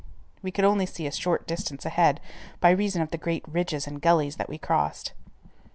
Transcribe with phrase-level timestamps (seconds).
[0.41, 2.21] We could only see a short distance ahead
[2.59, 5.13] by reason of the great ridges and gullies that we crossed.